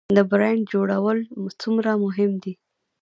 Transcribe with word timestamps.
د 0.17 0.19
برنډ 0.29 0.59
جوړول 0.71 1.17
څومره 1.61 1.91
مهم 2.05 2.31
دي؟ 2.43 2.53